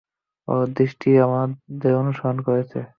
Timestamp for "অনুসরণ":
1.95-2.37